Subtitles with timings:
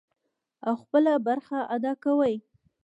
[0.67, 2.35] او خپله برخه ادا کوي.